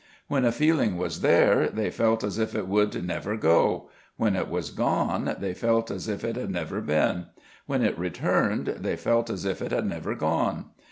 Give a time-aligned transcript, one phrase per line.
[0.27, 4.49] When a feeling was there, they felt as if it would never go; when it
[4.49, 7.27] was gone, they felt as if it had never been;
[7.67, 10.71] when it returned, they felt as if it had never gone.